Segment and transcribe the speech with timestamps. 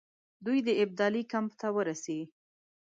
[0.45, 2.19] دوی د ابدالي کمپ ته ورسي.